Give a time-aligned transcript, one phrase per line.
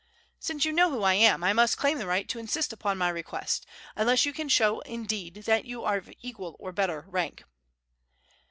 [0.39, 3.07] "Since you know who I am, I must claim the right to insist upon my
[3.07, 7.43] request, unless you can show, indeed, that you are of equal or better rank."